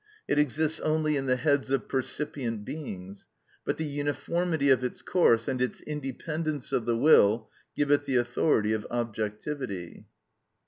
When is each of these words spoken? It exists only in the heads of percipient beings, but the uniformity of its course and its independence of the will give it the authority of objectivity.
It 0.27 0.39
exists 0.39 0.79
only 0.79 1.15
in 1.15 1.27
the 1.27 1.35
heads 1.35 1.69
of 1.69 1.87
percipient 1.87 2.65
beings, 2.65 3.27
but 3.63 3.77
the 3.77 3.85
uniformity 3.85 4.71
of 4.71 4.83
its 4.83 5.03
course 5.03 5.47
and 5.47 5.61
its 5.61 5.81
independence 5.81 6.71
of 6.71 6.87
the 6.87 6.97
will 6.97 7.51
give 7.75 7.91
it 7.91 8.05
the 8.05 8.15
authority 8.15 8.73
of 8.73 8.87
objectivity. 8.89 10.07